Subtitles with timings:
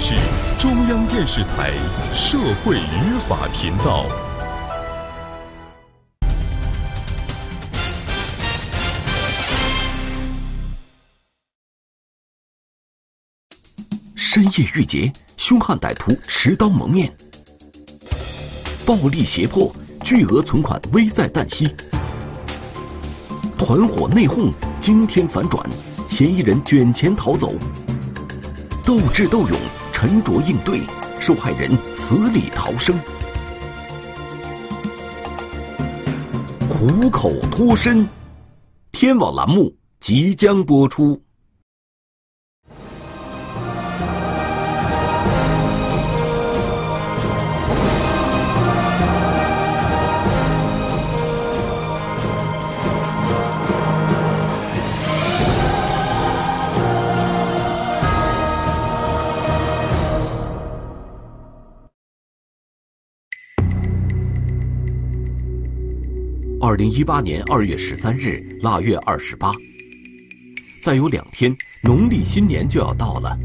[0.00, 0.14] 是
[0.58, 1.72] 中央电视台
[2.14, 4.06] 社会语法频道。
[14.14, 17.12] 深夜遇劫，凶悍歹徒持刀蒙面，
[18.86, 21.66] 暴力胁迫，巨额存款危在旦夕，
[23.58, 25.68] 团伙内讧，惊天反转，
[26.08, 27.54] 嫌疑人卷钱逃走，
[28.84, 29.58] 斗智斗勇，
[30.00, 30.80] 沉着应对，
[31.18, 32.96] 受害人死里逃生，
[36.68, 38.08] 虎口脱身，
[38.92, 41.20] 天网栏目即将播出。
[66.60, 69.52] 二零一八年二月十三日腊月二十八，
[70.80, 73.38] 再有两天，农历新年就要到了。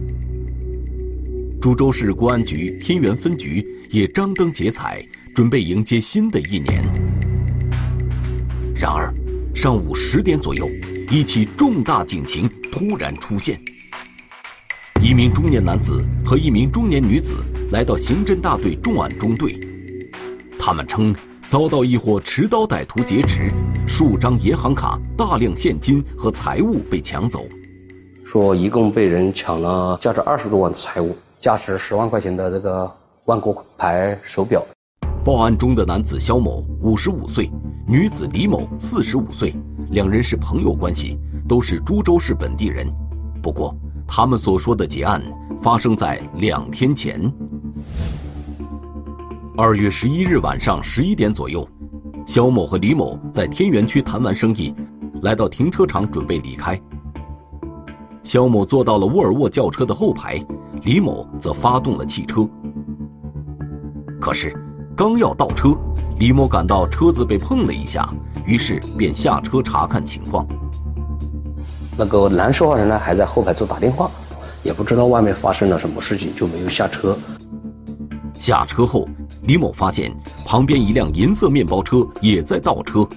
[1.62, 6.84] 株洲市公安局天元分局也张灯结彩，准备迎接新的一年。
[8.76, 9.14] 然而，
[9.54, 10.68] 上午十点左右，
[11.12, 13.62] 一起重大警情突然出现：
[15.04, 17.36] 一名中年男子和一名中年女子
[17.72, 19.56] 来到刑侦大队重案中队，
[20.58, 21.16] 他们称。
[21.48, 23.52] 遭到一伙持刀歹徒劫持，
[23.88, 27.46] 数张银行卡、大量现金和财物被抢走。
[28.26, 32.92] 说一共被人抢了价值二十多万的财物，价值十万块钱的这个
[33.26, 34.66] 万国牌手表。
[35.24, 37.50] 报案中的男子肖某五十五岁，
[37.88, 39.54] 女子李某四十五岁，
[39.92, 42.88] 两人是朋友关系，都是株洲市本地人。
[43.42, 43.76] 不过，
[44.08, 45.22] 他们所说的劫案
[45.62, 47.32] 发生在两天前。
[49.56, 51.68] 二月十一日晚上十一点左右，
[52.26, 54.74] 肖某和李某在天元区谈完生意，
[55.22, 56.80] 来到停车场准备离开。
[58.24, 60.44] 肖某坐到了沃尔沃轿车的后排，
[60.82, 62.50] 李某则发动了汽车。
[64.20, 64.52] 可是，
[64.98, 65.78] 刚要倒车，
[66.18, 68.12] 李某感到车子被碰了一下，
[68.48, 70.48] 于是便下车查看情况。
[71.96, 74.10] 那个男受害人呢，还在后排座打电话，
[74.64, 77.16] 也不知道外面发生了什么事情，就没有下车。
[78.44, 79.08] 下车后。
[79.44, 80.14] 李某发现
[80.46, 83.08] 旁边一辆银色面包车也在倒车，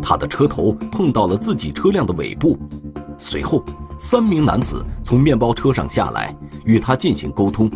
[0.00, 2.56] 他的车头碰到了自己车辆的尾部。
[3.18, 3.64] 随后，
[3.98, 6.32] 三名男子从面包车上下来，
[6.64, 7.68] 与他进行沟通。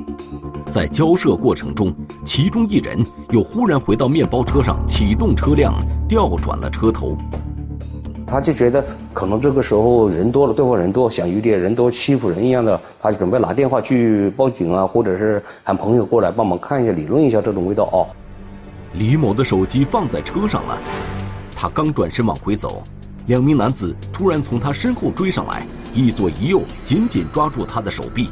[0.71, 1.93] 在交涉过程中，
[2.25, 5.75] 其中一人又忽然回到面包车上，启动车辆，
[6.09, 7.19] 调转了车头。
[8.27, 18.09] 他就觉得可能这个时候人多了，对方人多，想有点人多欺负人一样的，他就准备拿电话去报警啊，或者是喊朋友过来帮忙看一下、理论一下这种味道哦。
[18.95, 20.79] 李某的手机放在车上了，
[21.55, 22.83] 他刚转身往回走，
[23.27, 28.31] 两名男子突然从他身后追上来，一左一右紧紧抓住他的手臂，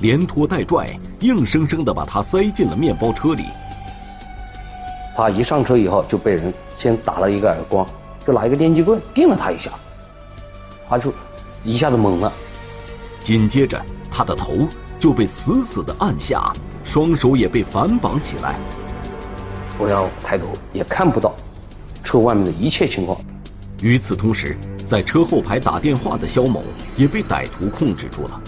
[0.00, 3.44] 连拖带拽，硬生生的把他塞进了面包车里。
[5.14, 7.86] 他一上车以后就被人先打了一个耳光。
[8.26, 9.70] 就拿一个电击棍电了他一下，
[10.88, 11.12] 他就
[11.62, 12.32] 一下子懵了，
[13.22, 14.66] 紧接着他的头
[14.98, 18.56] 就被死死的按下，双手也被反绑起来。
[19.78, 21.34] 我要抬头也看不到
[22.02, 23.16] 车外面的一切情况。
[23.80, 24.56] 与此同时，
[24.86, 26.64] 在车后排打电话的肖某
[26.96, 28.40] 也被歹徒控制住了。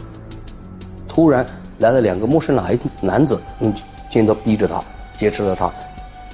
[1.07, 1.47] 突然
[1.79, 3.73] 来了两个陌生男男子，用
[4.11, 4.83] 尖刀逼着他，
[5.17, 5.71] 劫持了他。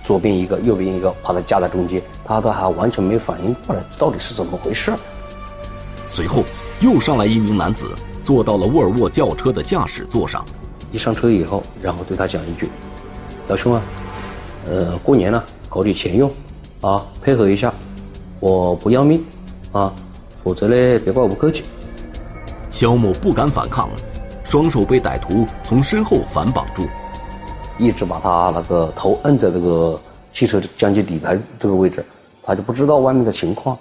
[0.05, 4.93] 左边一个，右边一个，把他夹在中间，他都还完全没反应过来，到底是怎么回事。
[6.05, 6.45] 随后
[6.81, 7.89] 又上来一名男子，
[8.23, 10.45] 坐到了沃尔沃轿车的驾驶座上。
[10.93, 12.69] 一上车以后，然后对他讲一句
[13.49, 13.83] ：“老兄啊，
[14.71, 16.31] 呃，过年了，搞点钱用，
[16.83, 17.73] 啊，配合一下，
[18.39, 19.25] 我不要命，
[19.73, 19.93] 啊，
[20.45, 21.65] 否则呢，别怪我不客气。”
[22.71, 23.89] 肖某不敢反抗，
[24.45, 26.87] 双手被歹徒从身后反绑住。
[27.79, 30.01] 一直把他那个头摁在这个
[30.33, 32.05] 汽车将近底盘这个位置，
[32.43, 33.77] 他就不知道外面的情况。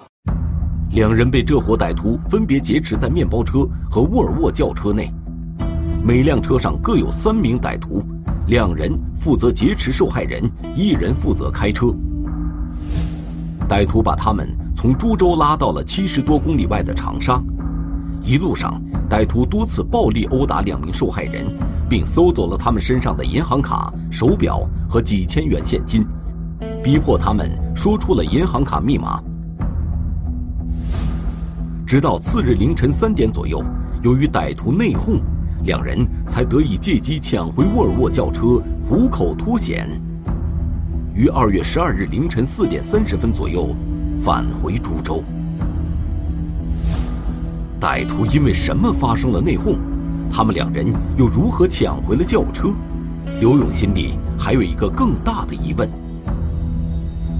[0.92, 5.12] 两人被这伙歹徒分别劫持在面包车和沃尔沃轿车内，
[6.04, 8.04] 每辆车上各有三名歹徒，
[8.48, 10.44] 两人负责劫持受害人，
[10.76, 11.88] 一人负责开车。
[13.68, 17.42] 歹徒把他们从株洲拉到了七十多公里外的长沙，
[18.24, 21.46] 一路上歹徒多次暴力殴打两名受害人。
[21.94, 26.04] 并搜走了他们身上的银行卡、手表和几千元现金，
[26.84, 29.22] 逼迫他们说出了银行卡密码。
[31.86, 33.64] 直到次日凌晨三点左右，
[34.02, 35.22] 由于歹徒内讧，
[35.66, 38.60] 两人才得以借机抢回沃尔沃轿车，
[38.90, 39.88] 虎口脱险。
[41.14, 43.70] 于二月十二日凌晨四点三十分左右，
[44.20, 45.24] 返回株洲。
[47.84, 49.76] 歹徒因为什么发生了内讧？
[50.32, 50.88] 他们两人
[51.18, 52.70] 又如何抢回了轿车？
[53.42, 55.90] 刘勇心里还有一个更大的疑问：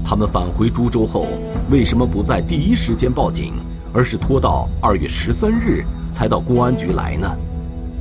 [0.04, 1.28] 他们返回株洲后，
[1.70, 3.54] 为什么不在第一时间报警，
[3.90, 5.82] 而是拖到二月十三日
[6.12, 7.26] 才到公安局来呢？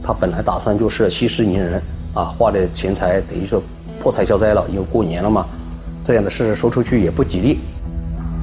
[0.04, 1.81] 他本来打算就是息事宁人
[2.13, 3.63] 啊，花的钱财等于说
[4.01, 5.46] 破财消灾了，因为过年了嘛。
[6.04, 7.60] 这样的事说出去也不吉利。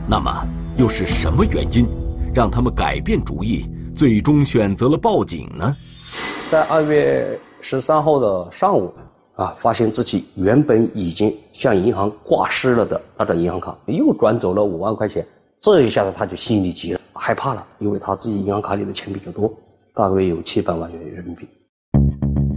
[0.08, 0.35] 那么
[0.79, 1.87] 又是什么原因，
[2.35, 3.69] 让他们改变主意，
[4.00, 5.76] 最终选择了报警呢？
[6.49, 8.91] 在二月十三号的上午，
[9.35, 15.23] 啊，发现自己原本已经向银行挂失了的那张银行卡又转走了五万块钱，
[15.61, 19.52] 这一下子他就心里急了，害怕了，因为他自己银行卡里的钱比较多，
[19.93, 21.46] 大约有七百万元人民币，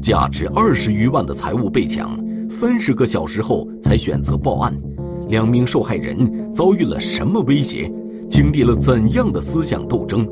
[0.02, 2.18] 价值二十余万的财物被抢，
[2.50, 4.74] 三十个小时后才选择报案。
[5.28, 7.92] 两名受害人遭遇了什么威胁？
[8.30, 10.26] 经历了怎样的思想斗争？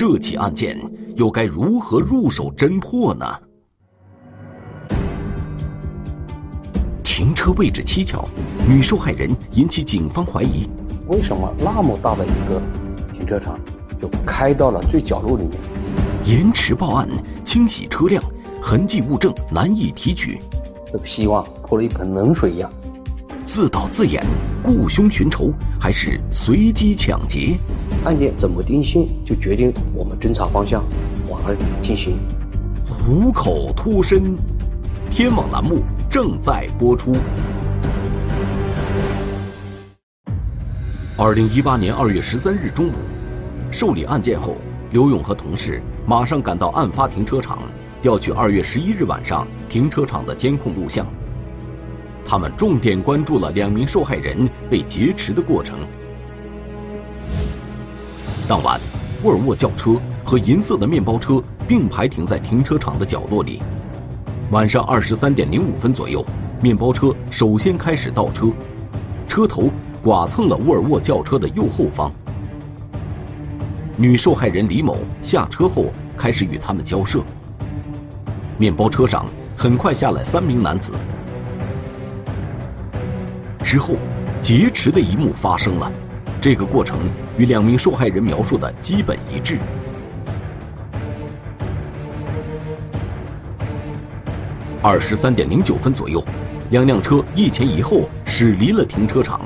[0.00, 0.80] 这起案件
[1.14, 3.26] 又该如何入手侦破呢？
[7.02, 8.24] 停车位置蹊跷，
[8.66, 10.66] 女受害人引起警方怀疑。
[11.08, 12.62] 为什么那么大的一个
[13.12, 13.60] 停车场，
[14.00, 15.60] 就开到了最角落里面？
[16.24, 17.06] 延迟报案，
[17.44, 18.24] 清洗车辆，
[18.62, 20.40] 痕迹物证难以提取。
[20.90, 22.72] 这个希望泼了一盆冷水一样。
[23.52, 24.24] 自导自演，
[24.62, 27.58] 雇凶寻仇，还是随机抢劫？
[28.04, 30.84] 案件怎么定性，就决定我们侦查方向
[31.28, 32.16] 往哪里进行。
[32.86, 34.36] 虎口脱身，
[35.10, 37.12] 天网栏目正在播出。
[41.16, 42.92] 二零一八年二月十三日中午，
[43.72, 44.54] 受理案件后，
[44.92, 47.58] 刘勇和同事马上赶到案发停车场，
[48.00, 51.04] 调取二月十一日晚上停车场的监控录像。
[52.24, 55.78] 他们重点关注了两名受害人被劫持的过程。
[58.46, 58.80] 当晚，
[59.22, 63.62] 沃尔沃轿车和银色的面包车并排停在停车场的角落里。
[64.50, 66.24] 晚上二十三点零五分左右，
[66.60, 68.48] 面包车首先开始倒车，
[69.28, 69.70] 车头
[70.02, 72.12] 剐蹭了沃尔沃轿车的右后方。
[73.96, 77.20] 女受害人李某下车后开始与他们交涉。
[78.58, 79.26] 面包车上
[79.56, 80.92] 很快下来三名男子。
[83.70, 83.94] 之后，
[84.40, 85.92] 劫持的一幕发生了，
[86.40, 86.98] 这个过程
[87.38, 89.60] 与两名受害人描述的基本一致。
[94.82, 96.20] 二十三点零九分左右，
[96.70, 99.42] 两辆车一前一后驶离了停车场。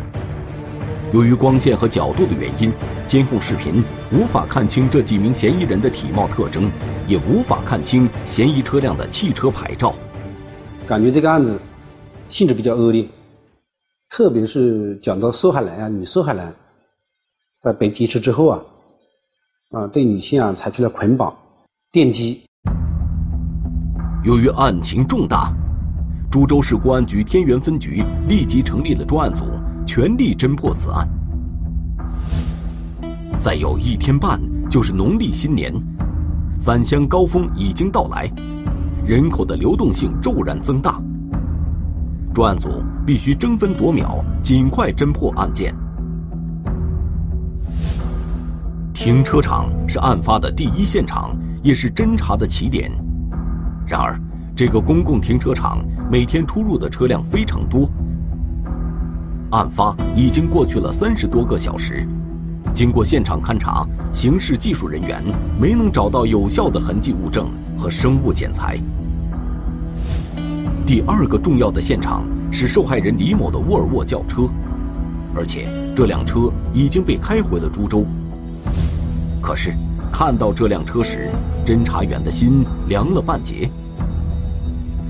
[1.12, 2.72] 由于光线和角度的原因，
[3.06, 6.70] 监控视频无法看清这几名嫌疑人的体貌特征，
[7.06, 9.94] 也无法看清嫌疑车辆的汽车牌照。
[10.86, 11.60] 感觉这个案子
[12.30, 13.06] 性质比较恶劣。
[14.10, 16.54] 特别是讲到受害人啊，女受害人，
[17.62, 18.62] 在被劫持之后啊，
[19.70, 21.34] 啊，对女性啊采取了捆绑、
[21.90, 22.40] 电击。
[24.24, 25.52] 由于案情重大，
[26.30, 29.46] 株洲市公安局天元分局立即成立了专案组，
[29.86, 31.08] 全力侦破此案。
[33.38, 35.72] 再有一天半就是农历新年，
[36.60, 38.30] 返乡高峰已经到来，
[39.04, 41.02] 人口的流动性骤然增大。
[42.32, 45.74] 专案组必须争分夺秒，尽快侦破案件。
[48.94, 52.90] 停车场是案发的第一现场，也是侦查的起点。
[53.86, 54.18] 然而，
[54.56, 57.90] 这个公共停车场每天出入的车辆非常多。
[59.50, 62.08] 案发已经过去了三十多个小时，
[62.72, 65.22] 经过现场勘查，刑事技术人员
[65.60, 67.46] 没能找到有效的痕迹物证
[67.76, 68.78] 和生物检材。
[70.86, 74.42] 第二个重要的现场是受害人李某的沃尔沃轿车，
[75.34, 78.04] 而且这辆车已经被开回了株洲。
[79.42, 79.74] 可是，
[80.12, 81.30] 看到这辆车时，
[81.66, 83.68] 侦查员的心凉了半截。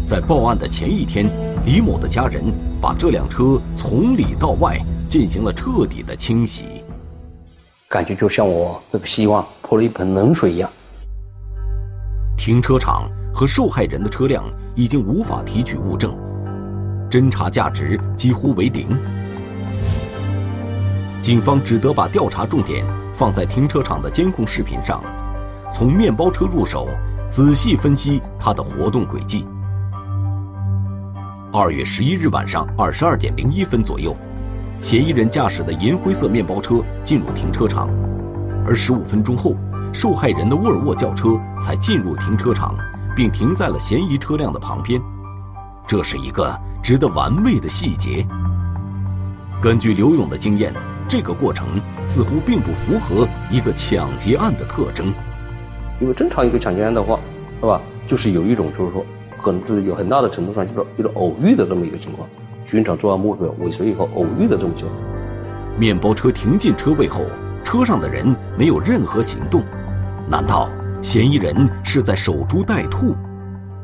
[0.04, 1.30] 在报案的前一天，
[1.64, 2.44] 李某的家人
[2.80, 6.64] 把这辆车从里到外进行了彻底的清洗，
[7.88, 10.70] 感觉就像我这个希望泼了一盆冷水一样。
[12.36, 14.44] 停车场和受害人的车辆。
[14.76, 16.12] 已经无法提取物证，
[17.10, 18.88] 侦查价值几乎为零。
[21.20, 22.84] 警方只得把调查重点
[23.14, 25.02] 放在停车场的监控视频上，
[25.72, 26.88] 从面包车入手，
[27.30, 29.46] 仔细分析它的活动轨迹。
[31.52, 34.16] 二月十一日晚上二十二点零一分左右，
[34.80, 37.88] 嫌疑人驾驶的银灰色面包车进入停车场，
[38.66, 39.56] 而十五分钟后，
[39.92, 42.74] 受害人的沃尔沃轿车才进入停车场。
[43.14, 45.00] 并停在了嫌疑车辆的旁边。
[45.86, 48.26] 这是一个值得玩味的细节。
[49.62, 50.72] 根据刘勇的经验，
[51.08, 55.12] 这个过程似乎并不符合一个抢劫案的特征。
[56.00, 57.18] 因为正常一个抢劫案的话，
[57.60, 57.80] 是吧？
[58.08, 59.04] 就是有一种，就是说，
[59.40, 62.28] 可能是有很大的程度上就是一种偶遇的这么一个情况，
[62.66, 64.98] 寻找作案目标尾随以后偶遇的这种情况。
[65.78, 67.24] 面包车停进车位后，
[67.62, 69.62] 车上的人没有任何行动，
[70.28, 73.14] 难道嫌疑人是在守株待兔？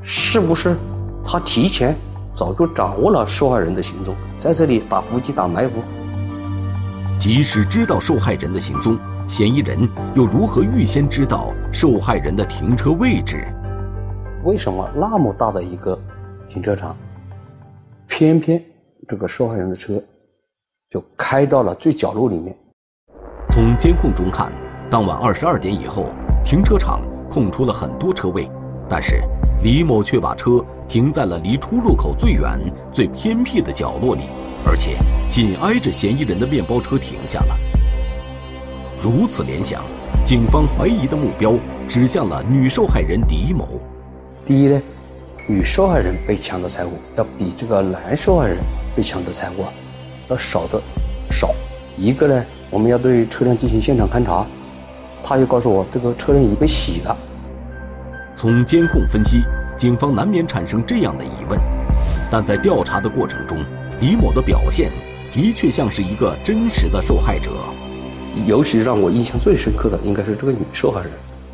[0.02, 0.76] 是不是
[1.24, 1.94] 他提前
[2.32, 5.74] 早就掌握了受害人的行踪，在这里打伏击、打埋伏？
[7.18, 8.96] 即使知道受害人的行踪，
[9.28, 13.46] 嫌疑人又如何预先知道受害人的停车位置？
[14.44, 15.98] 为什么那么大的一个
[16.48, 16.96] 停车场，
[18.08, 18.62] 偏偏
[19.06, 20.02] 这个受害人的车
[20.88, 22.56] 就开到了最角落里面？
[23.50, 24.50] 从监控中看，
[24.88, 26.06] 当晚二十二点以后，
[26.42, 28.50] 停车场空出了很多车位，
[28.90, 29.22] 但是
[29.62, 32.58] 李某却把车停在了离出入口最远、
[32.92, 34.22] 最偏僻的角落里，
[34.66, 34.98] 而且
[35.30, 37.56] 紧挨着嫌疑人的面包车停下了。
[39.00, 39.84] 如此联想，
[40.24, 41.54] 警方怀疑的目标
[41.86, 43.64] 指向了女受害人李某。
[44.44, 44.82] 第一呢，
[45.46, 48.56] 女受害人被抢的财物要比这个男受害人
[48.96, 49.64] 被抢的财物
[50.28, 50.82] 要少的
[51.30, 51.54] 少。
[51.96, 54.44] 一个呢，我们要对车辆进行现场勘查，
[55.22, 57.16] 他又告诉我这个车辆已被洗了。
[58.40, 59.42] 从监控分析，
[59.76, 61.60] 警方难免产生这样的疑问，
[62.32, 63.62] 但在调查的过程中，
[64.00, 64.90] 李某的表现
[65.30, 67.50] 的确像是一个真实的受害者。
[68.46, 71.10] 尤其让我印象最深刻的应该是这个女受害人，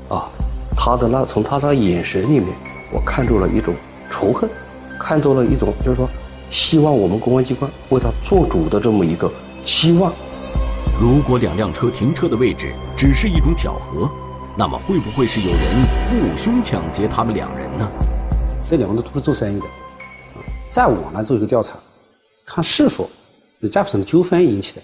[0.09, 0.31] 啊，
[0.77, 2.47] 她的那从她的眼神里面。
[2.93, 3.75] 我看出了一种
[4.09, 4.49] 仇恨，
[4.97, 6.09] 看中了一种就是说，
[6.53, 9.29] 希望我们公安机关为她做主的这么一个
[9.61, 10.13] 期望。
[11.01, 14.09] 如果两辆车停车的位置只是一种巧合，
[14.59, 15.61] 那么会不会是有人
[16.09, 17.87] 雇凶抢劫他们两人呢？
[18.67, 19.67] 这两个人都是做生意的，
[20.67, 21.77] 再往来做一个调查，
[22.47, 23.07] 看是否
[23.61, 24.83] 有再审的纠纷引起的。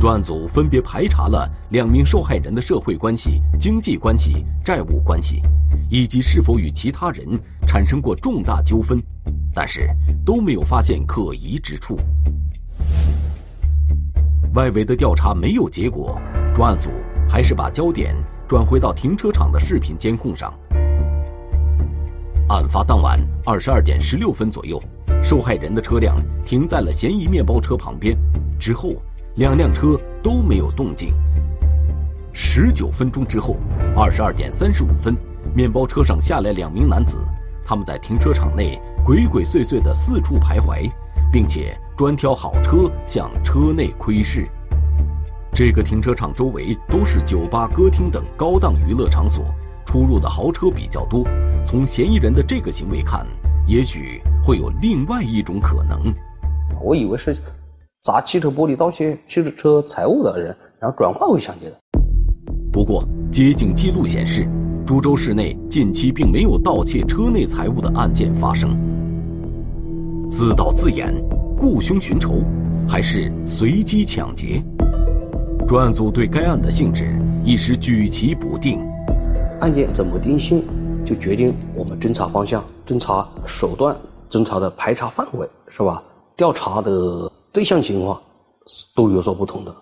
[0.00, 5.40] 专案组分别排查了两名受害人的社会关系、经济关系、债务关系，
[5.88, 9.00] 以及是否与其他人产生过重大纠纷，
[9.54, 9.88] 但是
[10.26, 11.96] 都没有发现可疑之处。
[14.54, 16.20] 外围的调查没有结果，
[16.52, 16.90] 专案组
[17.30, 18.14] 还是把焦点
[18.48, 20.52] 转回到停车场的视频监控上。
[22.48, 24.82] 案发当晚二十二点十六分左右，
[25.22, 28.18] 受害人的车辆停在了嫌疑面包车旁边，
[28.58, 28.94] 之后。
[29.36, 31.14] 两辆车都没有动静。
[32.32, 33.56] 十九分钟之后，
[33.96, 35.16] 二十二点三十五分，
[35.54, 37.16] 面包车上下来两名男子，
[37.64, 40.90] 他们在停车场内鬼鬼祟祟地四处徘徊，
[41.32, 44.48] 并且专挑好车向车内窥视。
[45.60, 49.44] 这个停车场周围都是酒吧、歌厅等高档娱乐场所，
[49.84, 51.22] 出入的豪车比较多。
[51.66, 53.26] 从嫌疑人的这个行为看，
[53.66, 56.14] 也许会有另外一种可能。
[56.82, 57.36] 我以为是。
[58.00, 61.76] 砸汽车玻璃、盗窃汽车财物的人，然后转化为抢劫的。
[62.72, 64.48] 不过，接警记录显示，
[64.86, 68.74] 株洲市内近期并没有盗窃车内财物的案件发生。
[70.30, 71.14] 自导自演、
[71.58, 72.42] 雇凶寻仇，
[72.88, 74.64] 还是随机抢劫？
[75.70, 78.80] 专案组对该案的性质一时举棋不定。
[79.60, 80.60] 案件怎么定性，
[81.06, 83.96] 就决定我们侦查方向、侦查手段、
[84.28, 86.02] 侦查的排查范围，是吧？
[86.36, 87.30] 调查的。
[87.52, 88.20] 对象情况
[88.96, 89.72] 都有所不同的。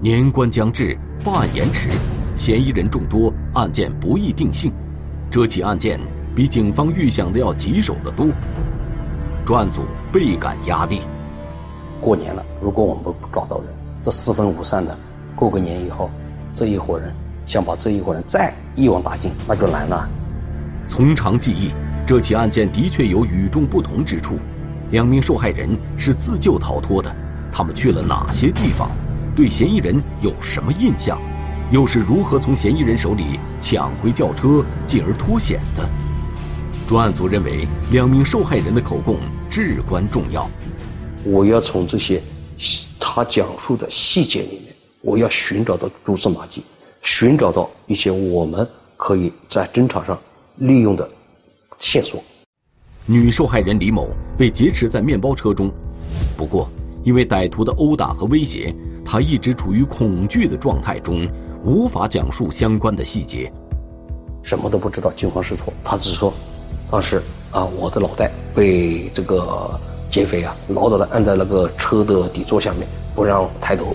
[0.00, 1.90] 年关将至，办案延迟，
[2.36, 4.72] 嫌疑人众多，案件不易定性。
[5.28, 5.98] 这起案件
[6.36, 8.28] 比警方预想的要棘手得多，
[9.44, 11.00] 专案组倍感压力。
[12.00, 13.66] 过年了，如果我们不抓到人，
[14.02, 14.96] 这四分五散的，
[15.36, 16.10] 过个年以后，
[16.54, 17.12] 这一伙人
[17.44, 20.08] 想把这一伙人再一网打尽，那就难了。
[20.88, 21.70] 从长计议，
[22.06, 24.38] 这起案件的确有与众不同之处。
[24.90, 27.14] 两名受害人是自救逃脱的，
[27.52, 28.90] 他们去了哪些地方？
[29.36, 31.20] 对嫌疑人有什么印象？
[31.70, 35.88] 又是如何从嫌疑人手里抢回轿车，进而脱险的？
[36.88, 40.50] 专案组认为，两名受害人的口供至关重要。
[41.22, 42.20] 我要从这些
[43.12, 46.62] 他讲述的细节里面，我要寻找到蛛丝马迹，
[47.02, 48.64] 寻找到一些我们
[48.96, 50.16] 可以在侦查上
[50.58, 51.10] 利用的
[51.80, 52.22] 线索。
[53.06, 55.72] 女受害人李某被劫持在面包车中，
[56.36, 56.68] 不过
[57.02, 58.72] 因为歹徒的殴打和威胁，
[59.04, 61.28] 她一直处于恐惧的状态中，
[61.64, 63.52] 无法讲述相关的细节，
[64.44, 65.72] 什么都不知道，惊慌失措。
[65.82, 66.32] 她只说，
[66.88, 73.94] 当时啊，我的脑袋被这个劫匪啊牢牢的按在那个车的底座下面，不让抬头。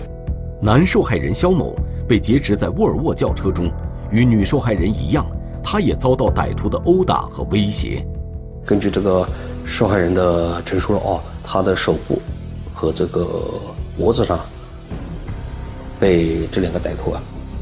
[0.60, 1.76] 男受害人肖某
[2.08, 3.70] 被劫持在沃尔沃轿车中，
[4.10, 5.26] 与女受害人一样。
[5.62, 8.06] 他也遭到歹徒的殴打和威胁。
[8.64, 9.26] 根据这个
[9.64, 12.22] 受害人的陈述哦，他的手部
[12.72, 13.26] 和这个
[13.98, 14.38] 脖子上
[15.98, 17.20] 被这两个歹徒啊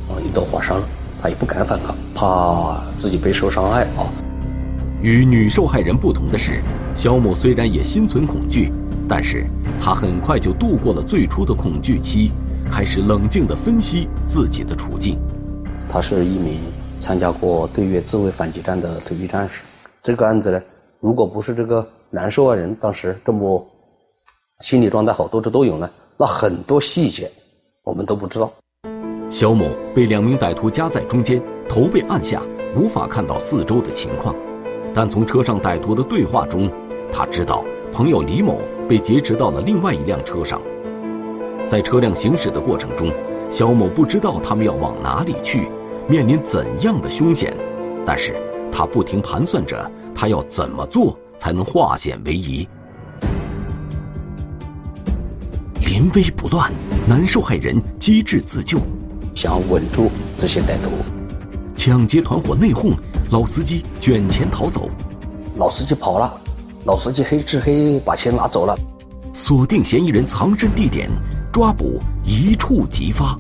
[0.09, 0.85] 啊一刀划伤了，
[1.23, 4.05] 他也不敢反抗，怕自己被受伤害啊。
[5.05, 6.63] 与女受害人不同的是，
[6.95, 8.73] 肖某虽然也心存恐惧，
[9.07, 9.45] 但是
[9.79, 12.33] 他很快就度过了最初的恐惧期，
[12.73, 15.19] 开始冷静地分析自己的处境。
[15.91, 16.59] 他是一名
[16.99, 19.61] 参加过对越自卫反击战的退役战士。
[20.03, 20.63] 这个案子呢，
[21.01, 23.63] 如果不是这个男受害人当时这么
[24.61, 27.31] 心理状态好、斗智斗勇呢，那很多细节
[27.83, 28.51] 我们都不知道。
[29.29, 32.41] 肖某被两名歹徒夹在中间，头被按下，
[32.75, 34.35] 无法看到四周的情况。
[34.95, 36.71] 但从车上歹徒的对话中，
[37.13, 40.63] 他知道朋友李某被劫持到了另外一辆车上。
[41.67, 43.11] 在车辆行驶的过程中，
[43.51, 45.69] 肖某不知道他们要往哪里去，
[46.09, 47.53] 面临怎样的凶险，
[48.07, 48.37] 但是
[48.71, 52.69] 他不停盘算着他要怎么做才能化险为夷。
[55.89, 56.73] 临危不乱，
[57.09, 58.79] 男受害人机智自救，
[59.35, 60.09] 想稳住
[60.39, 60.91] 这些歹徒。
[61.75, 62.93] 抢劫团伙内讧，
[63.31, 64.89] 老司机卷钱逃走。
[65.57, 66.33] 老司机跑了，
[66.85, 68.77] 老司机黑吃黑把钱拿走了。
[69.33, 71.11] 锁定嫌疑人藏身地点，
[71.53, 73.37] 抓捕一触即发。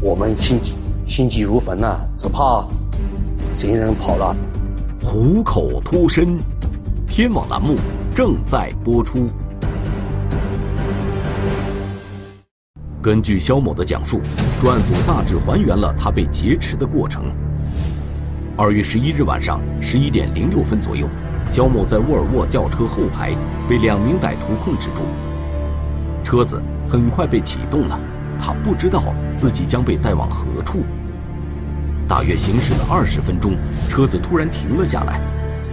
[0.00, 0.58] 我们心
[1.04, 2.64] 心急如焚呐，只怕
[3.54, 4.34] 嫌疑人跑了。
[5.02, 6.38] 虎口脱身，
[7.08, 7.74] 天网栏目
[8.14, 9.28] 正在播出。
[13.02, 14.20] 根据肖某的讲述，
[14.60, 17.24] 专案组大致还原了他被劫持的过程。
[18.54, 21.08] 二月十一日晚上十一点零六分左右，
[21.48, 23.34] 肖某在沃尔沃轿车后排
[23.66, 25.04] 被两名歹徒控制住，
[26.22, 27.98] 车子很快被启动了。
[28.38, 29.02] 他不知道
[29.34, 30.84] 自己将被带往何处。
[32.06, 33.54] 大约行驶了二十分钟，
[33.88, 35.18] 车子突然停了下来，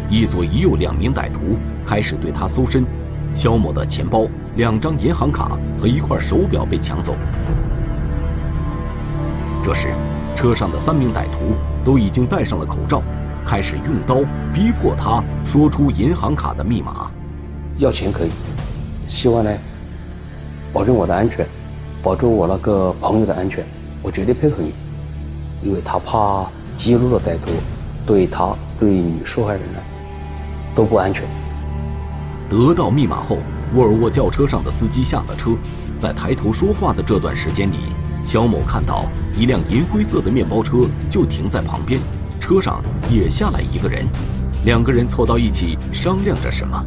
[0.10, 2.86] 一左一右两名歹徒开始对他搜身。
[3.34, 4.25] 肖某的钱包、
[4.56, 7.13] 两张银行卡和一块手表被抢走。
[9.62, 9.89] 这时，
[10.34, 13.01] 车上的三名歹徒都已经戴上了口罩，
[13.45, 14.15] 开始用刀
[14.53, 17.11] 逼迫他说出银行卡的密码。
[17.77, 18.29] 要钱可以，
[19.07, 19.51] 希望呢，
[20.73, 21.45] 保证我的安全，
[22.03, 23.65] 保证我那个朋友的安全，
[24.01, 24.73] 我绝对配合你。
[25.61, 26.45] 因为他怕
[26.77, 27.51] 激怒了歹徒，
[28.05, 29.79] 对他对女受害人呢
[30.73, 31.23] 都不安全。
[32.49, 33.37] 得到密码后，
[33.75, 35.51] 沃尔沃轿车上的司机下了车，
[35.99, 37.75] 在抬头说话的这段时间里，
[38.23, 39.05] 肖某看到
[39.36, 41.99] 一辆银灰色的面包车就停在旁边，
[42.39, 44.05] 车上也下来一个人，
[44.65, 46.86] 两个人凑到一起商量着什么。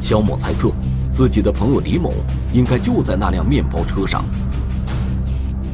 [0.00, 0.70] 肖某猜测，
[1.10, 2.12] 自己的朋友李某
[2.52, 4.24] 应该就在那辆面包车上。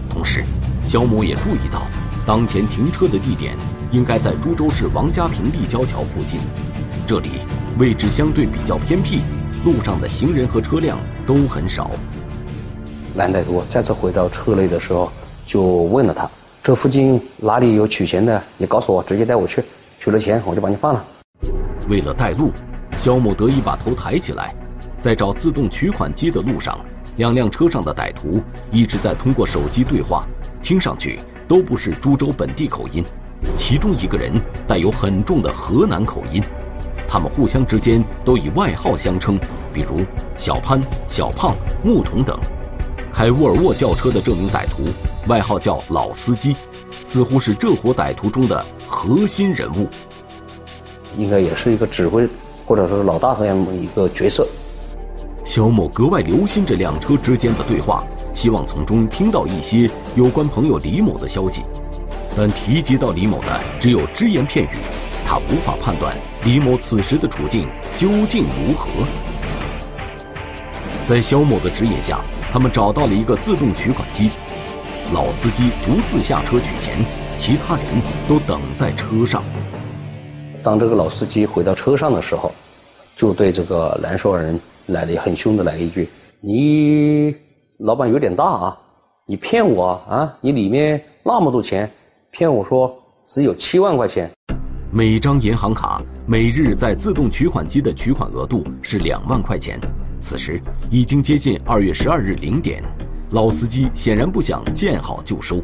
[0.08, 0.44] 同时，
[0.84, 1.82] 肖某也注意到，
[2.24, 3.56] 当前停车的地点
[3.90, 6.40] 应该在株洲市王家坪立交桥附近，
[7.06, 7.30] 这里
[7.78, 9.20] 位置相对比较偏僻，
[9.64, 11.90] 路上的行人和车辆都很少。
[13.14, 15.10] 男歹徒再次回到车内的时候，
[15.44, 16.30] 就问了他
[16.62, 18.40] ：“这附近哪里有取钱的？
[18.56, 19.62] 你告诉我，直接带我去，
[19.98, 21.04] 取了钱我就把你放了。”
[21.88, 22.50] 为了带路，
[22.98, 24.54] 肖某得以把头抬起来，
[25.00, 26.78] 在找自动取款机的路上。
[27.16, 30.24] 两辆车上的歹徒一直在通过手机对话，
[30.62, 31.18] 听上去
[31.48, 33.04] 都不是株洲本地口音，
[33.56, 34.32] 其中一个人
[34.66, 36.40] 带有很重的河南口音，
[37.08, 39.38] 他们互相之间都以外号相称，
[39.72, 40.02] 比如
[40.36, 42.38] 小潘、小胖、木桶等。
[43.12, 44.84] 开沃尔沃轿车的这名歹徒
[45.26, 46.56] 外号叫老司机，
[47.04, 49.88] 似乎是这伙歹徒中的核心人物，
[51.16, 52.26] 应该也是一个指挥
[52.64, 54.46] 或者说是老大这样的一个角色。
[55.44, 61.62] 肖某格外留心这辆车之间的对话，希望从中听到一些有关朋友李某的消息，
[62.36, 64.76] 但提及到李某的只有只言片语，
[65.26, 68.88] 他无法判断李某此时的处境究竟如何。
[71.04, 72.20] 在肖某的指引下，
[72.52, 74.30] 他们找到了一个自动取款机，
[75.14, 77.04] 老司机独自下车取钱，
[77.36, 77.84] 其他人
[78.28, 79.42] 都等在车上。
[80.62, 82.52] 当这个老司机回到车上的时候，
[83.16, 84.58] 就对这个男受害人。
[84.86, 86.08] 来了很凶的来一句
[86.42, 87.32] ：“你
[87.78, 88.78] 老板有点大啊，
[89.24, 90.36] 你骗我啊！
[90.40, 91.88] 你里面那么多钱，
[92.32, 92.92] 骗我说
[93.24, 94.28] 只有七万块钱。
[94.90, 99.78] 每张银行卡每日在自动取款机的取款额度是两万块钱。
[100.20, 102.82] 此时已经接近二月十二日零点，
[103.30, 105.62] 老司机显然不想见好就收。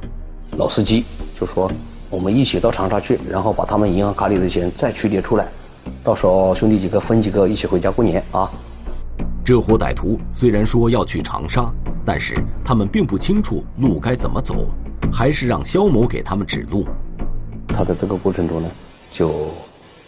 [0.56, 1.04] 老司机
[1.38, 1.70] 就说：
[2.08, 5.46] 我们一起到长沙去，然后把他们银行卡里的钱再取点出来，
[6.02, 8.50] 到时候兄弟几个分几个一起回家过年啊。”
[9.44, 11.72] 这伙歹徒虽然说要去长沙，
[12.04, 14.68] 但是他们并不清楚路该怎么走，
[15.12, 16.84] 还是让肖某给他们指路。
[17.68, 18.68] 他在这个过程中呢，
[19.12, 19.50] 就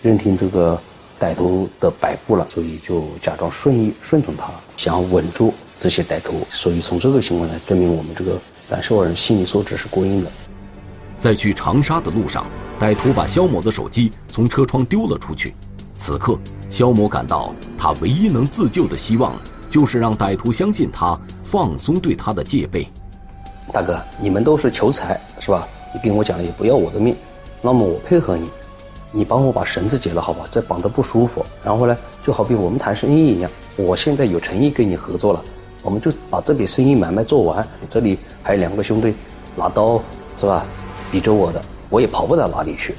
[0.03, 0.81] 认定这个
[1.21, 6.41] 歹徒的摆布了，所以就假装顺意顺从他，想要稳住这些歹徒。
[6.49, 8.39] 所以从这个行为来证明，我们这个
[8.71, 10.31] 蓝少人心理素质是过硬的。
[11.19, 12.47] 在去长沙的路上，
[12.79, 15.55] 歹徒把肖某的手机从车窗丢了出去。
[15.97, 16.39] 此刻，
[16.71, 19.35] 肖某感到他唯一能自救的希望，
[19.69, 22.87] 就是让歹徒相信他，放松对他的戒备。
[23.73, 25.67] 大哥，你们都是求财是吧？
[25.93, 27.17] 你跟我讲了也不要我的命，
[27.63, 28.49] 那么我配合你，
[29.11, 30.47] 你帮我把绳子解了好吧？
[30.51, 31.45] 这绑得不舒服。
[31.65, 35.45] 然后呢，就好比我们谈生意一样，我现在有诚意跟你合作了，
[35.83, 37.67] 我们就把这笔生意买卖做完。
[37.89, 39.15] 这里还有两个兄弟
[39.57, 40.01] 拿刀
[40.37, 40.65] 是吧？
[41.11, 42.95] 比着我的，我也跑不到哪里去。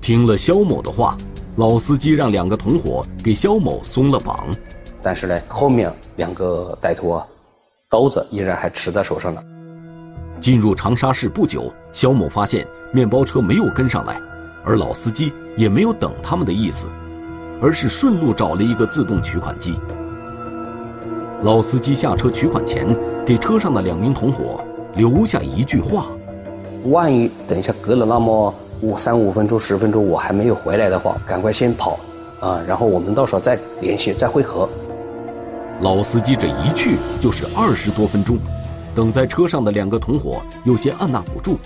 [0.00, 1.16] 听了肖某的话。
[1.56, 4.54] 老司机让两个同伙给肖某松了绑，
[5.02, 7.26] 但是呢，后面两个歹徒啊，
[7.90, 9.42] 刀子依然还持在手上呢。
[10.40, 14.20] 进入长沙市不久，肖某发现面包车没有跟上来，
[14.68, 16.88] 而老司机也没有等他们的意思，
[17.58, 19.80] 而是顺路找了一个自动取款机。
[21.42, 24.62] 老司机下车取款前，给车上的两名同伙
[24.94, 26.08] 留下一句话
[26.84, 28.52] ：“万一等一下隔了那么……”
[28.82, 31.98] 五三五分钟十分钟我还没有回来的话，赶快先跑，
[32.38, 34.68] 啊，然后我们到时候再联系再会合。
[35.80, 38.38] 老司机这一去就是二十多分钟，
[38.94, 41.58] 等在车上的两个同伙有些按捺不住，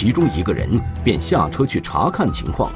[0.00, 0.66] 其中一个人
[1.04, 2.72] 便下车去查看情况。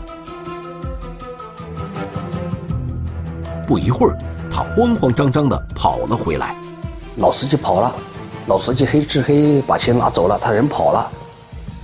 [3.66, 4.18] 不一会儿，
[4.50, 6.54] 他慌慌张张的跑了回来。
[7.16, 7.94] 老司机跑了，
[8.46, 11.10] 老司机黑吃黑把钱拿走了，他人跑了。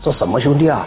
[0.02, 0.86] 这什么兄弟啊！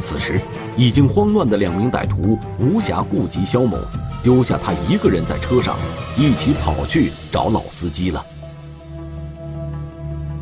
[0.00, 0.40] 此时，
[0.76, 3.78] 已经慌乱的两名歹徒无暇顾及肖某，
[4.24, 5.76] 丢下他一个人在车上，
[6.16, 8.26] 一起跑去找老司机了。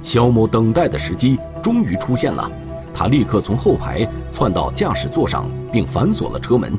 [0.03, 2.51] 肖某等待的时机终于出现了，
[2.95, 6.73] 他立刻从后排窜到驾驶座上，并反锁了车门。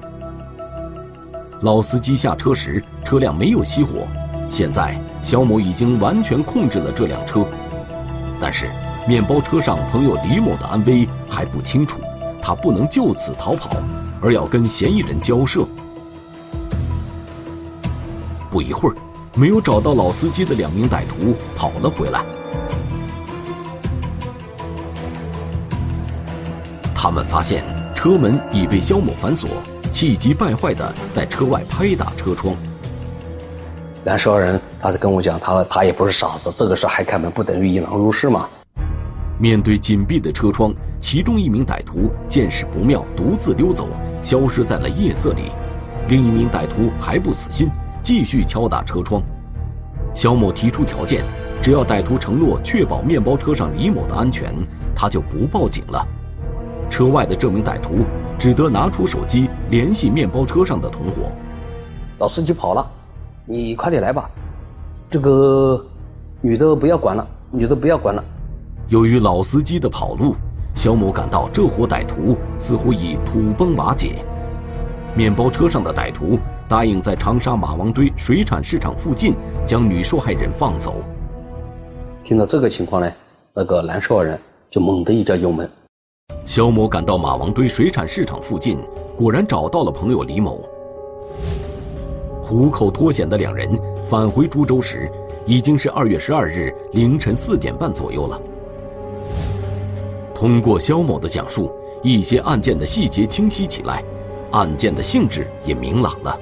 [1.62, 4.08] 老司机下车时，车辆没有熄火。
[4.50, 7.46] 现在，肖某已经完全控制了这辆车，
[8.40, 8.68] 但是。
[9.08, 12.00] 面包车上朋友李某的安危还不清楚，
[12.42, 13.70] 他不能就此逃跑，
[14.20, 15.64] 而要跟嫌疑人交涉。
[18.50, 18.96] 不一会儿，
[19.36, 22.26] 没有找到老司机的两名歹徒跑了回来，
[27.16, 27.64] 们发现
[27.96, 29.50] 车门已被肖某反锁，
[29.90, 32.54] 气急败坏的在车外拍打车窗。
[34.04, 38.50] 燃烧人，他是跟我讲，他他也不是傻子，这个时候还开门，不等于引狼入室吗？
[39.40, 43.88] 面对紧闭的车窗，其中一名歹徒见势不妙，独自溜走，
[44.22, 45.44] 消失在了夜色里。
[46.10, 47.70] 另一名歹徒还不死心，
[48.04, 49.24] 继续敲打车窗。
[50.14, 51.24] 肖某提出条件，
[51.62, 54.54] 只要歹徒承诺确保面包车上李某的安全，
[54.94, 56.06] 他就不报警了。
[56.90, 58.06] 车外的这名歹徒
[58.38, 61.32] 只得拿出手机联系面包车上的同伙。
[62.20, 62.86] 老司机跑了，
[63.46, 64.30] 你快点来吧。
[65.10, 65.86] 这个
[66.42, 68.24] 女的不要管了，女的不要管了。
[68.88, 70.36] 由于老司机的跑路，
[70.74, 74.24] 肖某感到这伙歹徒似乎已土崩瓦解。
[75.16, 79.34] 面包车上的歹徒答应在长沙马王堆水产市场附近
[79.66, 80.96] 将女受害人放走。
[82.24, 83.12] 听到这个情况呢，
[83.54, 85.70] 那个男受害人就猛地一脚油门。
[86.56, 88.80] 肖某赶到马王堆水产市场附近，
[89.14, 90.64] 果然找到了朋友李某。
[92.42, 93.70] 虎口脱险的两人
[94.06, 95.12] 返回株洲时，
[95.46, 98.42] 已经是二月十二日凌晨四点半左右了。
[100.34, 101.72] 通过肖某的讲述，
[102.04, 104.02] 一些案件的细节清晰起来，
[104.52, 106.40] 案件的性质也明朗了。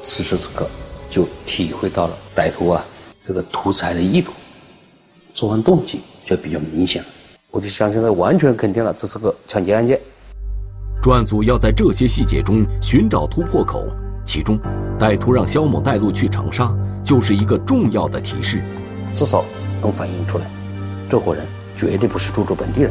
[0.00, 0.68] 此时此刻，
[1.08, 2.84] 就体会到了歹徒啊
[3.20, 4.32] 这个图财的意图，
[5.32, 7.08] 作案动机就比较明显了。
[7.54, 10.00] 我就相信他完全肯定了，这是个抢劫案件。
[11.00, 13.86] 专案组要在这些细节中寻找突破口，
[14.26, 14.58] 其中，
[14.98, 18.60] 歹徒让肖某带路去长沙，就是一个重要的提示，
[19.14, 19.44] 至少
[19.80, 20.44] 能反映出来，
[21.08, 21.46] 这伙人。
[21.76, 22.90] 绝对不是株洲本地人，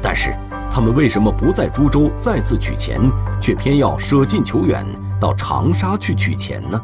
[0.00, 0.32] 但是
[0.70, 3.00] 他们为什么不在株洲再次取钱，
[3.40, 4.86] 却偏要舍近求远
[5.20, 6.80] 到长沙去取钱呢？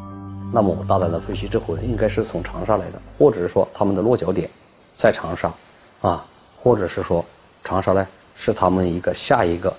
[0.53, 4.51] 那么我大胆的分析，这伙人应该是从长沙来的，或者是说他们的落脚点
[4.97, 5.53] 在长沙，
[6.01, 6.25] 啊，
[6.69, 7.25] 或者是说
[7.65, 9.75] 长沙呢是他们一个下一个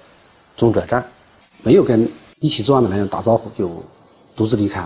[0.57, 1.05] 中转站，
[1.61, 3.83] 没有跟一起作案的男人打招呼就
[4.35, 4.83] 独自离开。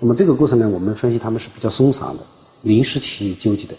[0.00, 2.24] 那么这个过程呢，我们分析他们是比较松散的，
[2.62, 3.74] 临时起意纠集的。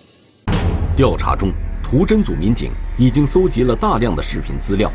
[0.96, 1.52] 调查中，
[1.84, 4.92] 图侦组民警已经搜集了大量的视频资料。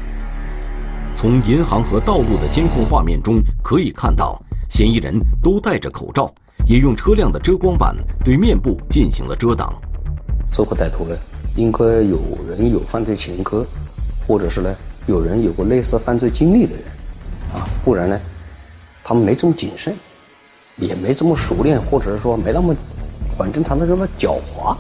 [1.16, 4.40] 从银行和道路的监控画面中可以看到，
[4.70, 6.32] 嫌疑人都戴着口罩，
[6.64, 7.92] 也用车辆的遮光板
[8.24, 9.74] 对面部进行了遮挡。
[10.52, 11.16] 这伙歹徒呢，
[11.56, 13.64] 应该有人有犯罪前科，
[14.26, 14.74] 或者是呢
[15.06, 16.84] 有人有过类似犯罪经历的人，
[17.54, 18.18] 啊，不然呢，
[19.04, 19.94] 他们没这么谨慎，
[20.76, 22.74] 也没这么熟练，或者是说没那么，
[23.36, 24.76] 反正他们这么狡猾。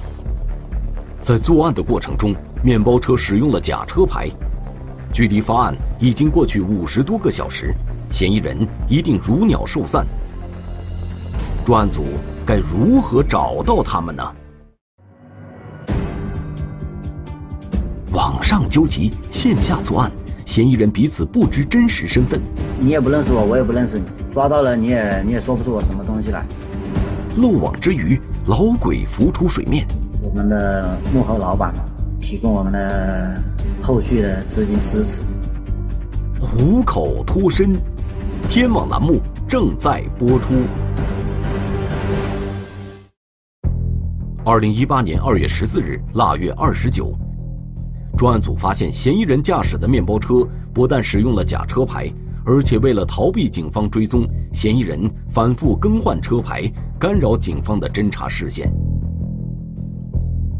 [1.20, 4.28] 在作案的过程中，面包车使用了假车牌，
[5.12, 7.74] 距离发案已经过去五十多个小时，
[8.10, 10.06] 嫌疑人一定如鸟兽散。
[11.64, 12.04] 专案组
[12.44, 14.22] 该如何找到他们呢？
[18.12, 20.12] 网上纠集，线下作案，
[20.44, 22.38] 嫌疑人彼此不知真实身份。
[22.78, 26.44] 你也不认识我，我也不认识你，抓到了你也你也说不出我什么东西来。
[27.38, 29.86] 漏网之鱼，老鬼浮出水面。
[30.20, 31.72] 我们的幕后老板
[32.20, 33.42] 提供我们的
[33.80, 35.22] 后续的资金支持。
[36.38, 37.80] 虎口脱身，
[38.46, 40.52] 天网栏目正在播出。
[44.44, 47.10] 二零一八年二月十四日腊月二十九。
[48.16, 52.12] 专案组发现，嫌疑人驾驶的面包车不但使用了假车牌，
[52.44, 58.72] 而且为了逃避警方追踪，嫌疑人反复更换车牌，干扰警方的侦查视线。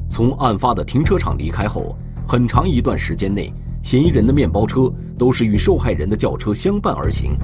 [0.09, 7.37] 从案发的停车场离开后，很长一段时间内，嫌疑人的面包车都是与受害人的轿车相伴而行。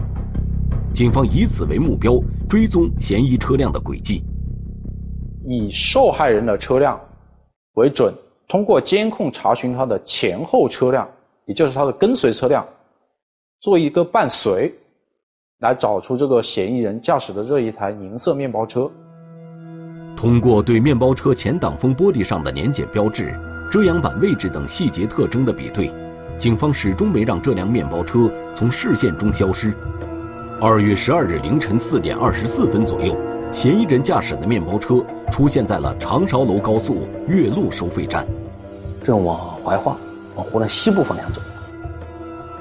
[0.92, 4.24] 警方以此为目标，追踪嫌疑车辆的轨迹，
[5.46, 6.98] 以受害人的车辆
[7.74, 8.12] 为准。
[8.48, 11.06] 通过监控查询他的前后车辆，
[11.44, 12.66] 也就是他的跟随车辆，
[13.60, 14.74] 做一个伴随，
[15.58, 18.90] 来找出这个嫌疑人驾驶的这一台银色面包车。
[20.16, 23.38] 通过对面包车前挡风玻璃上的年检标志、
[23.70, 25.92] 遮阳板位置等细节特征的比对，
[26.38, 29.74] 警方始终没让这辆面包车从视线中消失。
[30.58, 33.14] 二月十二日凌晨四点二十四分左右，
[33.52, 38.26] 嫌疑人驾驶的面包车出现在了长韶楼高速岳麓收费站。
[39.04, 39.96] 正往怀化，
[40.34, 41.40] 往湖南西部方向走。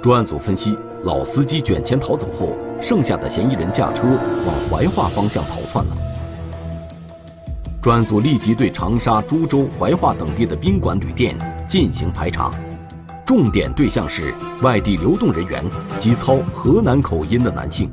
[0.01, 5.97] 专案组分析，老司机卷钱逃走后，剩下的嫌疑人驾车往怀化方向逃窜了。
[7.81, 11.35] 专案组立即对长沙、株洲、怀化等地的宾馆、旅店
[11.67, 12.51] 进行排查，
[13.25, 15.63] 重点对象是外地流动人员
[15.97, 17.89] 及操河南口音的男性。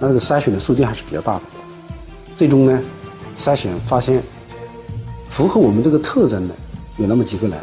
[0.00, 1.42] 那这个筛选的数量还是比较大的，
[2.36, 2.80] 最终呢，
[3.38, 4.20] 筛选发现
[5.30, 6.54] 符合我们这个特征的。
[6.96, 7.56] 有那么几个人。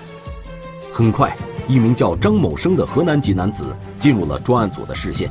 [0.93, 1.35] 很快，
[1.67, 5.29] 一名叫张某生的河南籍男子进入了专案组的视线。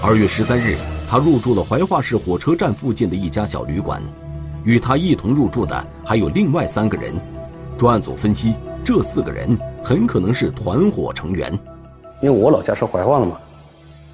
[0.00, 0.76] 二月十三日，
[1.10, 4.00] 他入住了怀化市火车站附近的一家小旅馆，
[4.62, 7.12] 与他一同入住的还有另外三个人。
[7.76, 11.52] 专案组分析，这四个人很可能是团伙成员。
[12.22, 13.36] 因为我老家是怀化的嘛，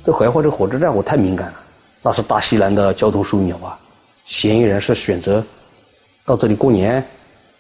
[0.03, 1.55] 这怀化这火车站我太敏感了，
[2.03, 3.79] 那是大西南的交通枢纽啊。
[4.25, 5.45] 嫌疑人是选择
[6.25, 7.05] 到这里过年。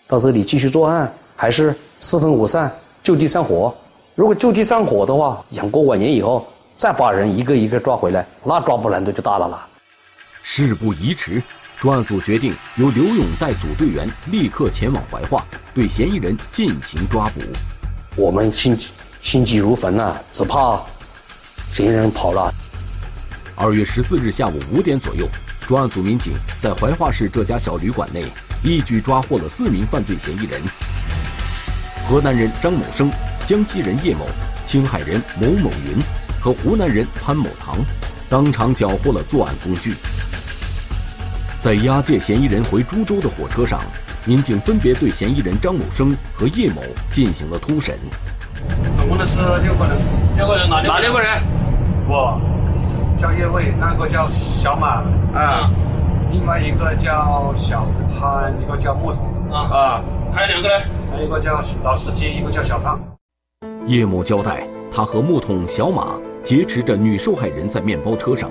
[0.06, 2.70] 到这里继续作案，还是四分五散
[3.02, 3.74] 就地散伙？
[4.14, 6.46] 如果就地散伙的话，养过晚年以后
[6.76, 9.66] 再把人一个一个抓回来，那抓捕难度就大了啦。
[10.42, 11.42] 事不宜迟，
[11.80, 17.40] 专案组决定由刘勇带组队员立刻前往怀化，对嫌疑人进行抓捕。
[18.14, 18.78] 我们心
[19.22, 20.78] 心急如焚呐，只怕
[21.70, 22.52] 嫌疑人跑了。
[23.56, 25.26] 二月十四日下午五点左右，
[25.66, 28.24] 专案组民警在怀化市这家小旅馆内。
[28.62, 30.58] 一举抓获了四名犯罪嫌疑人：
[32.08, 33.10] 河南人张某生、
[33.44, 34.26] 江西人叶某、
[34.64, 36.02] 青海人某某云
[36.40, 37.76] 和湖南人潘某堂，
[38.26, 39.92] 当场缴获了作案工具。
[41.58, 43.82] 在押解嫌疑人回株洲的火车上，
[44.24, 47.98] 民警分别对嫌疑人张某生和叶某进行了突审。
[48.96, 49.98] 总共的是六个人，
[50.38, 51.42] 六个人哪哪六个人？
[52.08, 52.40] 我
[53.24, 55.02] 叫叶卫，那个叫小马。
[55.34, 55.70] 啊。
[56.30, 57.86] 另外一个叫小
[58.20, 60.74] 潘，一个叫木头啊啊，还有两个呢，
[61.10, 63.00] 还有一个叫老司机，一个叫小胖。
[63.86, 68.50] 叶某交代，他和木桶、小马劫持着女受害人在面包车上，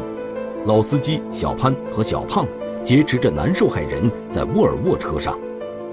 [0.66, 2.44] 老司机小潘和小胖
[2.84, 5.38] 劫持着男受害人在沃尔沃车上。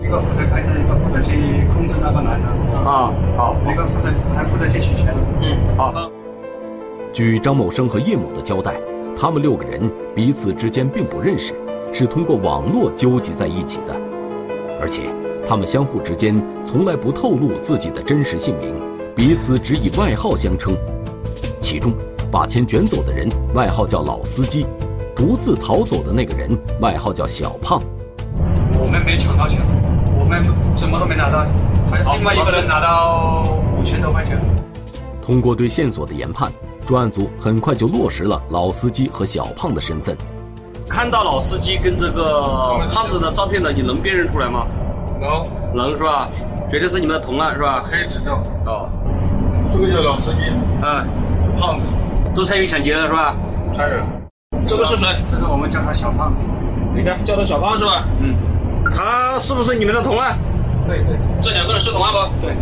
[0.00, 2.48] 一个负责开车，一个负责去控制那个男的
[2.88, 5.14] 啊，好，一个负责还负责去取钱。
[5.42, 5.92] 嗯，好。
[7.12, 8.80] 据张某生和叶某的交代，
[9.16, 11.54] 他们六个人彼此之间并不认识。
[11.92, 13.92] 是通过网络纠集在一起的，
[14.80, 15.12] 而且
[15.44, 18.76] 他们相互之间从来不透露自己的真实姓名，
[19.16, 20.72] 彼此只以外号相称。
[21.60, 21.92] 其中，
[22.30, 24.66] 把钱卷走的人外号叫老司机，
[25.16, 27.82] 独自逃走的那个人外号叫小胖。
[28.78, 29.60] 我们没抢到钱，
[30.16, 30.44] 我们
[30.76, 31.44] 什么都没拿到，
[31.90, 33.44] 还有另外一个人拿到
[33.76, 34.38] 五千多块钱。
[35.20, 36.52] 通过对线索的研判，
[36.90, 40.16] 专案组很快就落实了老司机和小胖的身份。
[40.88, 44.66] 看到老司机跟这个胖子的照片了，你能辨认出来吗？
[45.20, 46.28] 能能是吧？
[46.68, 47.84] 绝对是你们的同案是吧？
[47.88, 48.34] 可以指证。
[48.66, 48.88] 哦，
[49.70, 50.40] 这个叫老司机，
[50.82, 51.06] 嗯，
[51.56, 51.86] 胖子，
[52.34, 53.36] 都参与抢劫了是吧？
[53.72, 53.92] 参与。
[54.60, 55.06] 这个是谁？
[55.24, 56.34] 这个我们叫他小胖。
[56.92, 58.04] 你看，叫他小胖是吧？
[58.20, 58.34] 嗯，
[58.92, 60.36] 他是不是你们的同案？
[60.88, 62.44] 对对，这两个人是同案不？
[62.44, 62.56] 对。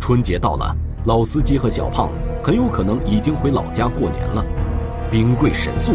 [0.00, 2.10] 春节到了，老司机和小胖
[2.42, 4.44] 很有可能已经回老家过年了。
[5.10, 5.94] 兵贵神速，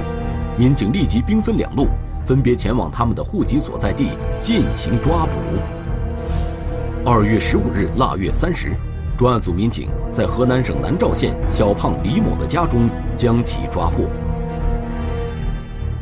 [0.58, 1.88] 民警立即兵分两路，
[2.26, 4.10] 分别前往他们的户籍所在地
[4.42, 5.38] 进行抓捕。
[7.06, 8.74] 二月十五日腊月三十，
[9.16, 14.10] 专案组民警在河南省南召县小胖李某的家中将其抓获。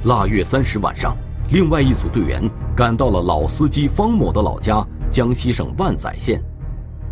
[0.05, 1.15] 腊月三十晚上，
[1.49, 2.41] 另外一组队员
[2.75, 6.41] 赶到了老司机方某的老家江西省万载县。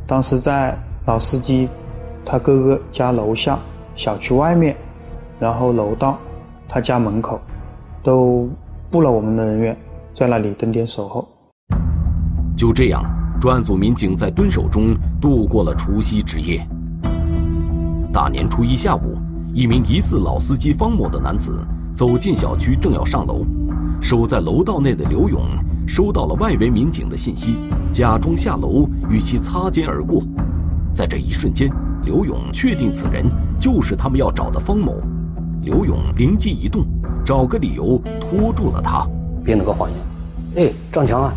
[0.07, 1.69] 当时在老司机
[2.25, 3.57] 他哥哥家楼下
[3.95, 4.75] 小区外面，
[5.39, 6.17] 然后楼道
[6.67, 7.39] 他家门口，
[8.03, 8.49] 都
[8.89, 9.77] 布了我们的人员
[10.15, 11.27] 在那里蹲点守候。
[12.55, 13.03] 就这样，
[13.39, 16.65] 专案组民警在蹲守中度过了除夕之夜。
[18.13, 19.17] 大年初一下午，
[19.53, 23.45] 一名疑似老司机方某的男子走进小区，正要上楼，
[24.01, 25.41] 守在楼道内的刘勇
[25.87, 27.55] 收到了外围民警的信息，
[27.91, 30.21] 假装下楼与其擦肩而过。
[30.93, 31.71] 在这一瞬间，
[32.03, 33.25] 刘勇确定此人
[33.59, 34.95] 就是他们要找的方某。
[35.61, 36.83] 刘勇灵机一动，
[37.23, 39.07] 找个理由拖住了他，
[39.43, 39.89] 编了个谎
[40.55, 40.65] 言。
[40.65, 41.33] 哎，张强啊，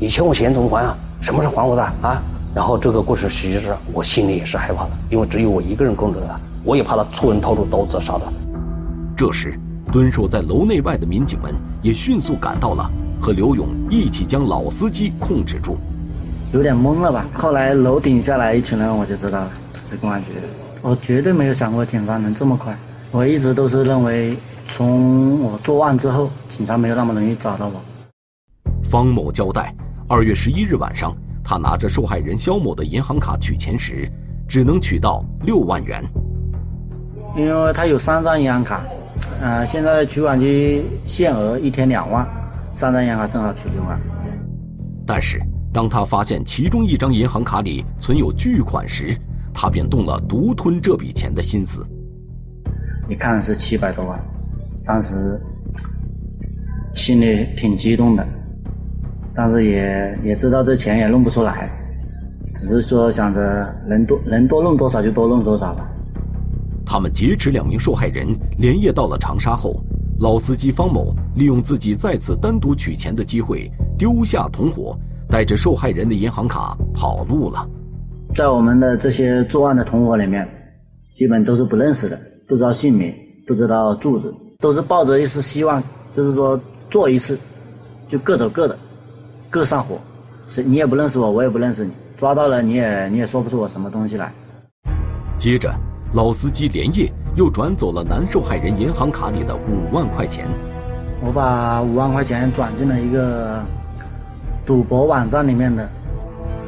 [0.00, 0.96] 你欠我钱怎么还啊？
[1.20, 2.20] 什么时候还我的啊？
[2.54, 8.22] 然后这个故事实际上我心里也是害怕的，因为只有我一个人供着他，我也怕他突然掏出刀子杀的。
[9.16, 9.56] 这时，
[9.92, 15.76] 蹲守在楼内外的民警们也迅速赶到了，和刘勇一起将老司机控制住。
[16.52, 17.24] 有点懵了吧？
[17.32, 19.50] 后来楼顶下来一群人，我就知道了，
[19.88, 20.40] 是公安局的。
[20.82, 22.76] 我绝对没有想过警方能这么快。
[23.10, 24.36] 我一直都是认为，
[24.68, 27.80] 从我作案之后，警察没有那么容易找到我。
[28.84, 29.74] 方某交代，
[30.06, 34.06] 二月十一日晚上，他拿着受害人肖某的银行卡取钱时，
[34.46, 36.04] 只能取到六万元。
[37.34, 38.82] 因为他有三张银行卡，
[39.40, 42.26] 呃，现在取款机限额一天两万，
[42.74, 43.98] 三张银行卡正好取六万。
[45.06, 45.40] 但是，
[45.72, 49.16] 当他发现其中一张银行卡里存有巨款时，
[49.60, 51.84] 他便动了独吞这笔钱的心思。
[53.08, 54.16] 一看是七百多万，
[54.84, 55.36] 当时
[56.94, 58.24] 心里挺激动的，
[59.34, 61.68] 但是也也知道这钱也弄不出来，
[62.54, 65.90] 只是说想着能多能多弄多少就多弄多少吧。
[66.86, 69.82] 他们劫持两名受害人，连夜到了长沙后，
[70.20, 73.68] 老司机方某利用自己再次单独取钱的机会，
[73.98, 74.96] 丢下同伙，
[75.28, 77.68] 带着受害人的银行卡跑路了。
[78.34, 80.48] 在我们的这些作案的同伙里面，
[81.14, 83.12] 基本都是不认识的，不知道姓名，
[83.46, 85.82] 不知道住址，都是抱着一丝希望，
[86.16, 86.60] 就是说
[86.90, 87.38] 做一次，
[88.08, 88.78] 就各走各的，
[89.50, 89.98] 各上火。
[90.46, 94.32] 是你也不认识我，我也不认识你，抓到了你也你也说不出我什么东西来。
[95.36, 95.72] 接着。
[96.14, 100.48] 老司机连夜又转走了男受害人银行卡里的五万块钱。
[101.22, 103.62] 我把五万块钱转进了一个
[104.64, 105.86] 赌博网站里面的。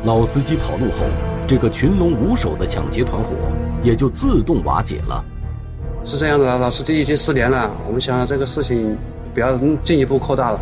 [0.05, 1.07] 老司机跑路后，
[1.51, 3.35] 这个群龙无首的抢劫团伙
[3.83, 5.25] 也就自动瓦解了。
[6.05, 7.69] 是这样的，老司机已经失联了。
[7.89, 8.97] 我们想这个事情
[9.35, 10.61] 不要进一步扩大了，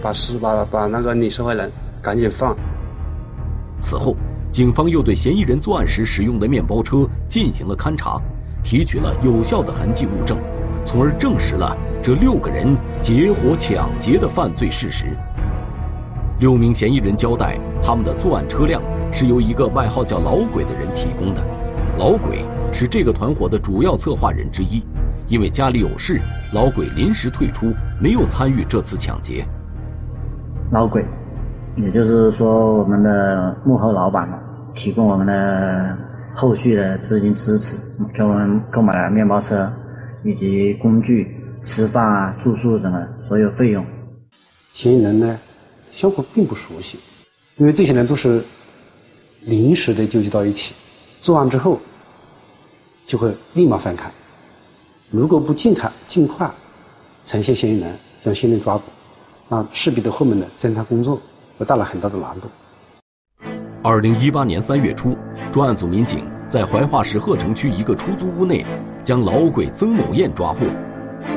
[0.00, 1.68] 把尸把把那个女受害人
[2.00, 2.56] 赶紧放。
[3.80, 4.14] 此后。
[4.52, 8.20] 警方又对嫌疑人作案时使用的面包车进行了勘查，
[8.64, 10.36] 提取了有效的痕迹物证，
[10.84, 15.06] 从而证实了这六个人结伙抢劫的犯罪事实。
[16.38, 18.82] 六名嫌疑人交代，他们的作案车辆
[19.12, 21.44] 是由一个外号叫“老鬼”的人提供的。
[21.98, 24.82] 老鬼是这个团伙的主要策划人之一，
[25.28, 26.20] 因为家里有事，
[26.52, 29.44] 老鬼临时退出，没有参与这次抢劫。
[30.70, 31.04] 老鬼。
[31.76, 34.38] 也就是说，我们的幕后老板嘛
[34.74, 35.96] 提供我们的
[36.34, 37.76] 后续的资金支持，
[38.12, 39.72] 给我们购买了面包车
[40.24, 43.86] 以及工具、吃饭啊、住宿等等所有费用。
[44.74, 45.38] 嫌疑人呢，
[45.92, 46.98] 相互并不熟悉，
[47.56, 48.42] 因为这些人都是
[49.46, 50.74] 临时的纠集到一起，
[51.20, 51.78] 作案之后
[53.06, 54.10] 就会立马分开。
[55.10, 56.48] 如果不尽快尽快
[57.26, 58.82] 呈现嫌疑人，将嫌疑人抓捕，
[59.48, 61.20] 那势必对后面的侦查工作
[61.58, 61.66] 会。
[61.66, 62.48] 带来很大的难度。
[63.82, 65.16] 二零一八年三月初，
[65.52, 68.64] 专案组民警在怀化市鹤城区一个出租屋内，
[69.02, 70.66] 将老鬼曾某艳抓获。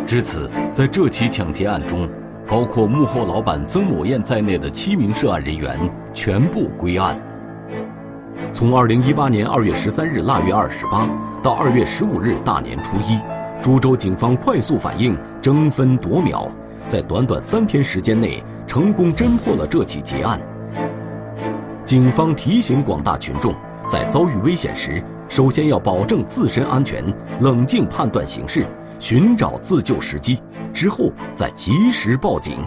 [0.05, 2.09] 至此，在这起抢劫案中，
[2.47, 5.77] 包括幕后老板曾某艳在内的七名涉案人员
[6.13, 7.19] 全部归案。
[8.51, 11.09] 从二零一八年二月十三日腊月二十八
[11.41, 13.19] 到二月十五日大年初一，
[13.61, 16.49] 株洲警方快速反应，争分夺秒，
[16.87, 18.43] 在短短三天时间内。
[18.65, 20.39] 成功侦破了这起劫案，
[21.85, 23.53] 警方提醒广大群众，
[23.87, 27.03] 在遭遇危险时，首先要保证自身安全，
[27.39, 28.65] 冷静判断形势，
[28.97, 30.41] 寻找自救时机，
[30.73, 32.57] 之后再及时报警。